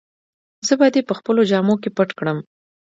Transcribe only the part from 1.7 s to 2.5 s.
کي پټ کړم.